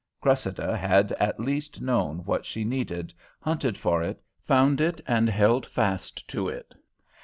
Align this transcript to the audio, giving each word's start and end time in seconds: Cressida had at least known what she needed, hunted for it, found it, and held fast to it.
Cressida 0.19 0.75
had 0.75 1.11
at 1.19 1.39
least 1.39 1.79
known 1.79 2.25
what 2.25 2.43
she 2.43 2.63
needed, 2.63 3.13
hunted 3.39 3.77
for 3.77 4.01
it, 4.01 4.19
found 4.43 4.81
it, 4.81 4.99
and 5.07 5.29
held 5.29 5.63
fast 5.63 6.27
to 6.29 6.49
it. 6.49 6.73